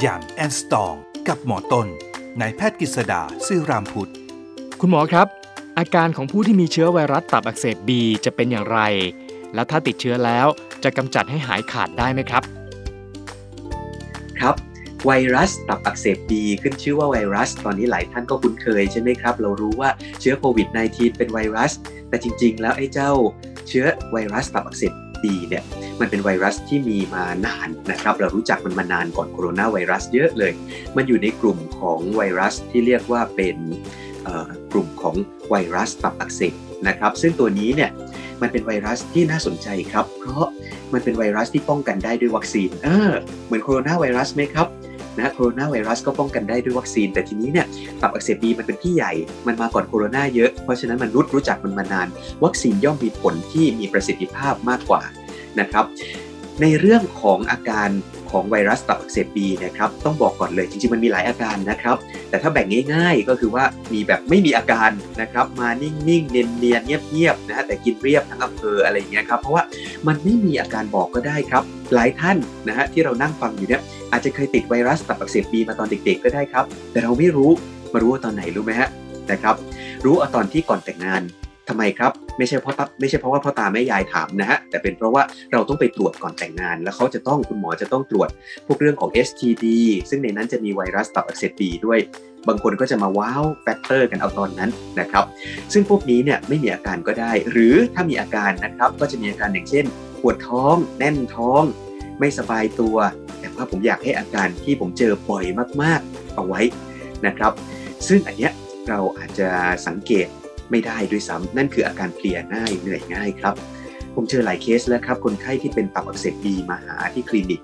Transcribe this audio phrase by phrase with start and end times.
[0.00, 0.94] อย่างแอนสตอง
[1.28, 1.86] กับหมอต้น
[2.40, 4.12] นายแพทย์กฤษดาซื่อรามพุทธ
[4.80, 5.26] คุณหมอครับ
[5.78, 8.80] อาการของผู้ที่มีเชื้อไวรัสตับอักเสบบีจะเป็นอย่างไร
[9.54, 10.46] และถ้าติดเชื้อแล้ว
[10.84, 12.42] จะกำจัดให้หายขาดได้ไหมครับ
[14.40, 14.54] ครับ
[15.06, 19.90] ไวรัสตับอักเสบบีขึ้นชื่อว่าไวรัส ตอนนี้หลายท่านก็คุ้นเคยใช่ไหมครับ เรารู้ว่า
[20.20, 21.72] เชื้อโควิด -19 เป็นไวรัส
[22.08, 23.10] แต่จริง ๆ แล้วไอ้เจ้า
[23.68, 24.92] เชื้อไวรัสตับอักเสบ
[25.22, 25.64] บีเนี่ย
[26.00, 30.52] มันเป็นไวรัสที่มีมานานนะครับเรารู้จักมันมานานก่อนโคโรนาไวรัสเยอะเลย
[30.96, 33.56] มันอยู่ในกลุ่มของไวรัสที่เรียกว่าเป็น
[34.72, 35.14] กลุ่มของ
[35.50, 36.54] ไวรัสตับอักเสบ
[36.88, 37.90] นะครับซึ่งตัวนี้เนี่ย
[38.42, 40.46] มันเป็นไวรัสที่น่าสนใจครับ เพราะ
[40.92, 43.12] มันเป็นไวรัสที่ป้องกันได้ด้วยวัคซีนเออ
[43.46, 44.66] เหมือนโคโรนาไวรัสไหมครับ
[45.18, 47.66] นะโคโรนาไวรัสก็ป้องกันได้ด้วยวัคซีน แต่ทีนี้เนี่ย
[48.00, 49.12] ตับอักเสบบีมันเป็นพี่ใหญ่
[49.46, 52.08] มันมาก่อนโคโรนาเยอะ เพราะฉะนั้นมนุษย์รู้จักมันมานาน
[52.44, 55.02] วัคซีนย่อมมีผลที่มีประสิทธิภาพมากกว่า
[55.60, 55.84] นะครับ
[56.60, 57.88] ในเรื่องของอาการ
[58.32, 61.96] ของไวรัสตับอักเสบบีนะครับต้องบอกก่อนเลยจริงๆมันมีหลายอาการนะครับ
[62.30, 69.62] แต่ถ้าแบ่งง่ายๆก็คือว่ามีแบบไม่มีอาการนะครับมานิ่งๆ เนียนๆ เงียบๆนะฮะแต่กินเรียบทั้งอำเภออะไรอย่างเงี้ยครับเพราะว่า
[70.06, 71.62] มันไม่มีอาการบอกก็ได้ครับ
[71.94, 72.36] หลายท่าน
[72.68, 77.50] นะฮะที่เรานั่งฟังอยู่เนี่ยอาจจะเคยติดไวรัสตับอักเสบบีมาตอนเด็กๆก็ได้ครับ แต่เราไม่รู้
[77.92, 78.88] มารู้ว่าตอนไหนรู้ไหมฮะ
[79.32, 79.54] นะครับ
[80.04, 81.22] รู้เอาตอนที่ก่อนแต่งงาน
[81.74, 88.28] ทำไมครับ ไม่ใช่เพราะไม่ใช่เพราะว่าพ่อตาแม่ยายถามนะฮะแต่เป็นเพราะว่าเราต้องไปตรวจก่อนแต่งงาน แล้วเขาจะต้องคุณหมอจะต้องตรวจ
[88.66, 89.64] พวกเรื่องของ STD
[90.10, 91.98] ซึ่งในนั้นจะมีไวรัสตับอักเสบบีด้วย
[92.48, 94.70] บางคนก็จะมา wow factor กันเอาตอนนั้น
[95.00, 95.24] นะครับ
[95.72, 99.84] ซึ่งพวกนี้เนี่ยไม่มีอาการก็ได้ หรือถ้ามีอาการนะครับก็จะมีอาการอย่างเช่น
[100.20, 101.62] ปวดท้อง แน่นท้อง
[102.18, 102.96] ไม่สบายตัว
[103.40, 105.44] แต่ว่าผมอยากให้อาการที่ผมเจอบ่อย
[105.82, 106.60] มากๆเอาไว้
[107.26, 107.52] นะครับ
[108.08, 108.52] ซึ่งอันเนี้ย
[108.88, 109.48] เราอาจจะ
[109.86, 110.26] สังเกต
[110.70, 113.54] ไม่ได้ด้วยซ้ำนั่นคืออาการเพลียง่ายเหนื่อยง่ายครับ
[114.14, 117.60] ผมเจอหลายเคสแล้วครับ คนไข้ที่เป็นตับอักเสบบีมาหาที่คลินิก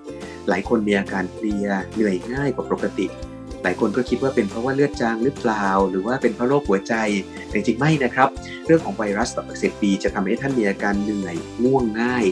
[0.49, 3.07] หลายคนมีอาการเพลียเหนื่อยง่ายกว่าปกติ
[3.63, 6.95] หลายคนก็คิดว่าเป็นเพราะว่าเลือดจางหรือเปล่า หรือว่าเป็นเพราะโรคหัวใจ
[7.47, 8.29] แต่จริงไม่นะครับ
[8.67, 12.25] เรื่องของไวรัสตับอักเสบบีจะทำให้ท่านมีอาการเหนื่อยง่วงง่าย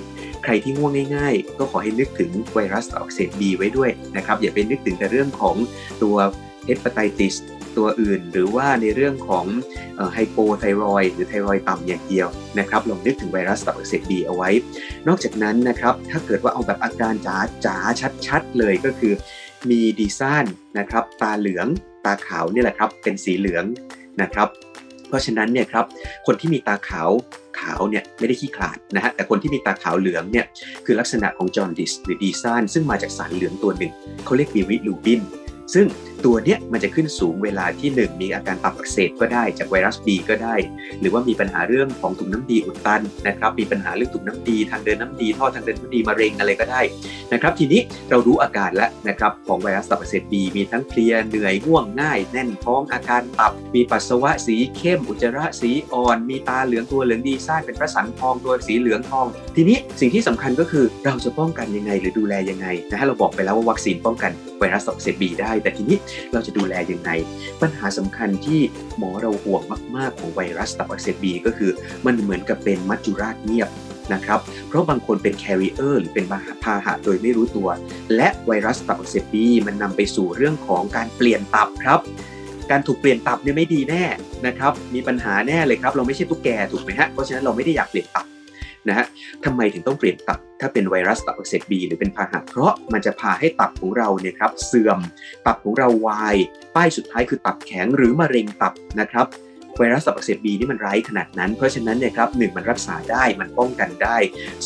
[0.44, 5.56] ใครที่ง่วงง่าย ๆ ก็ขอให้นึกถึงไวรัสตับอักเสบบีไว้ด้วยนะครับอย่าไปนึกถึงแต่เรื่องของ
[6.03, 6.16] ตัว
[6.65, 7.34] เฮปไตติส
[7.76, 9.47] ตัวอื่น หรือว่าในเรื่องของ
[10.12, 12.28] ไฮโปไทรอยหรือไทรอยต่ำอย่างเดียว
[12.59, 14.50] นะครับลองนึกถึงไวรัสตับอักเสบบีเอาไว้
[15.09, 17.76] นอกจากนั้นนะครับถ้าเกิดว่าเอาแบบอาการจ๋าจ๋า
[18.26, 19.12] ชัดๆเลยก็คือ
[19.70, 20.44] มีดีซ่าน
[20.78, 21.66] นะครับตาเหลือง
[22.04, 23.64] ตาขาวนี่แหละครับเป็นสีเหลือง
[24.22, 24.48] นะครับ
[25.08, 25.84] เพราะฉะนั้นเนี่ยครับ
[26.26, 27.10] คนที่มีตาขาว
[27.60, 30.47] ขาวเนี่ยไม่ได้ขี้ขลาดนะฮะแต่คนที่มีตาขาวเหลืองเนี่ย
[30.84, 33.93] คือลักษณะของ jaundice หรือดีซ่านซึ่งมาจากสารเหลืองตัวหนึ่ง
[34.25, 35.21] เขาเรียก bilirubin
[35.75, 35.87] ซึ่ง
[36.25, 40.54] ตัวเนี้ยมันจะขึ้นสูงเวลาที่ 1 มีอาการตับอักเสบก็ได้จากไวรัสบีก็ได้
[41.00, 46.81] หรือว่ามีปัญหาเรื่องของถุงน้ำดีอุดตันนะครับมีปัญหาเรื่องถุงน้ำดีทางเดินน้ำดีท่อทางเดินน้ำดีมะเร็งอะไรก็ได้
[47.32, 59.26] นะครับทีนี้เรารู้อาการแล้วนะครับของไวรัสตับอักเสบบีมีทั้งเพลียเหนื่อยง่วงง่าย แน่นท้องอาการตับ มีปัสสาวะสีเข้มอุจจาระสีอ่อน มีตาเหลืองตัวเหลืองดีซ่านเป็นพระสังทองตัวสีเหลืองทอง
[59.56, 65.99] ทีนี้สิ่งที่สำคัญก็คือเราจะป้องกันยังไงหรือดูแลยังไงนะฮะเราบอกไปแล้วว่าวัคซีนป้องกันไวรัสตับอักเสบบีได้แต่ทีนี้
[66.33, 67.11] เราจะดูแลยังไง
[67.62, 68.61] ปัญหาสำคัญที่
[68.99, 69.62] หมอเราห่วง
[69.97, 71.71] มาก ๆ ของไวรัสตับอักเสบบีก็คือ
[72.06, 73.71] มันเหมือนกับเป็นมัจจุราชเงียบ
[74.15, 76.25] นะครับ เพราะบางคนเป็นแคริเออร์หรือเป็น
[76.65, 77.69] พาหะโดยไม่รู้ตัว
[78.17, 82.00] และไวรัสตับอักเสบบีมันนำไปสู่เรื่องของการเปลี่ยนตับครับ
[82.71, 84.05] การถูกเปลี่ยนตับเนี่ยไม่ดีแน่
[84.47, 88.27] นะครับ มีปัญหาแน่เลยครับ เราไม่ใช่ตุ๊กแกถูกไหมฮะ เพราะฉะนั้นเราไม่ได้อยากเปลี่ยนตับ
[88.89, 89.07] นะฮะ
[89.45, 94.99] ทำไมถึงต้องเปลี่ยนตับถ้าเป็นไวรัสตับอักเสบบีหรือเป็นพาหะเพราะมันจะพาให้ตับของเราเนี่ยครับเสื่อม
[95.47, 96.37] ตับของเราวาย
[96.77, 99.27] ป้ายสุดท้ายคือตับแข็งหรือมะเร็งตับนะครับ
[99.79, 104.17] ไวรัสตับอักเสบบีนี่มันร้ายขนาดนั้น เพราะฉะนั้นเนี่ยครับหมันรักษาได้มันป้องกันได้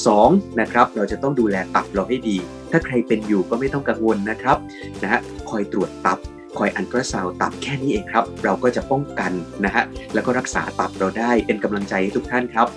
[0.07, 2.37] 2นะครับเราจะต้องดูแลตับเราให้ดี
[2.71, 4.57] ถ้าใครเป็นอยู่ก็ไม่ต้องกังวลนะครับ
[5.03, 5.21] นะฮะ
[5.51, 6.19] คอยตรวจตับ
[6.59, 9.33] คอยอันตราซาวตับแค่นี้เองครับ เราก็จะป้องกัน
[9.65, 12.69] นะฮะแล้วก็รักษาตับเราได้เป็นกำลังใจให้ทุกท่านครับ